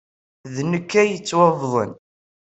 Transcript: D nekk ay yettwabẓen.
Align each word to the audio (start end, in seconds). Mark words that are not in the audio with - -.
D 0.53 0.57
nekk 0.71 0.91
ay 1.01 1.09
yettwabẓen. 1.11 1.91